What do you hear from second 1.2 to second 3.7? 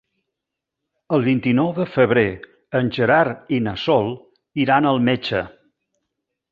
vint-i-nou de febrer en Gerard i